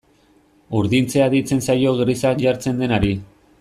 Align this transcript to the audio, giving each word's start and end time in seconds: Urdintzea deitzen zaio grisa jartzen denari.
Urdintzea 0.79 1.27
deitzen 1.35 1.63
zaio 1.69 1.95
grisa 2.03 2.35
jartzen 2.47 2.85
denari. 2.87 3.19